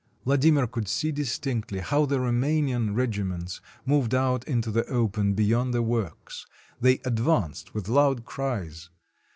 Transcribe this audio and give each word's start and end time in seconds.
Vladimir 0.25 0.65
could 0.65 0.87
see 0.87 1.11
distinctly 1.11 1.77
how 1.77 2.07
the 2.07 2.19
Roumanian 2.19 2.95
regiments 2.95 3.61
moved 3.85 4.15
out 4.15 4.43
into 4.45 4.71
the 4.71 4.83
open 4.87 5.35
beyond 5.35 5.75
the 5.75 5.83
works; 5.83 6.47
they 6.79 6.99
advanced 7.05 7.75
with 7.75 7.87
loud 7.87 8.25
cries. 8.25 8.89